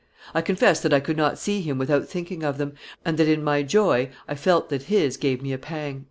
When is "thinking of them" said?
2.07-2.73